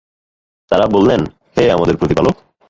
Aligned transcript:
তারা 0.71 0.85
বললেন, 0.85 1.21
হে 1.55 1.63
আমাদের 1.71 1.95
প্রতিপালক! 1.97 2.35